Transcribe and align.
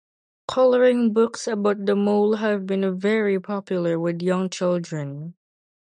Coloring 0.47 1.13
books 1.13 1.47
about 1.47 1.85
the 1.85 1.95
Mole 1.95 2.37
have 2.37 2.65
been 2.65 2.97
very 2.99 3.39
popular 3.39 3.99
with 3.99 4.23
young 4.23 4.49
children. 4.49 5.35